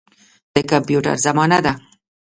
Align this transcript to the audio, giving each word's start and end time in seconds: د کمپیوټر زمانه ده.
د 0.53 0.55
کمپیوټر 0.71 1.15
زمانه 1.25 1.59
ده. 1.65 1.73